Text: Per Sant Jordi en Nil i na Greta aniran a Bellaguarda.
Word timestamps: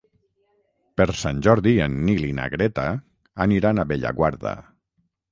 Per 0.99 1.05
Sant 1.23 1.41
Jordi 1.47 1.73
en 1.85 1.97
Nil 2.07 2.25
i 2.27 2.31
na 2.39 2.47
Greta 2.53 2.85
aniran 3.45 3.83
a 3.83 3.85
Bellaguarda. 3.93 4.55